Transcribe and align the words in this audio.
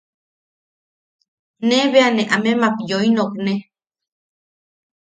Ne 1.67 1.77
bea 1.91 2.09
ne 2.15 2.23
amemak 2.35 2.75
yoi 2.89 3.09
nokne. 3.15 3.53